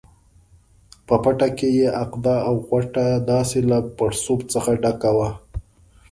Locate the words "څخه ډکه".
4.53-5.11